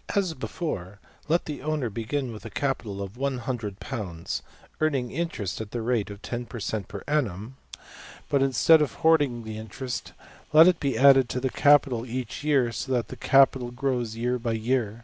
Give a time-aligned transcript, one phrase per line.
[0.14, 4.42] }As before, let the owner \Pagelabel{erratum0}% begin with a capital of~£$100$,
[4.82, 7.56] earning interest at the rate of $10$~per~cent.\ per~annum;
[8.28, 10.12] but, instead of hoarding the interest,
[10.52, 14.38] let it be added to the capital each year, so that the capital grows year
[14.38, 14.98] by year.